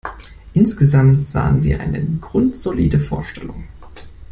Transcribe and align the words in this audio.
Insgesamt 0.53 1.23
sahen 1.25 1.61
wir 1.63 1.79
eine 1.79 2.03
grundsolide 2.21 2.97
Vorstellung. 2.97 3.65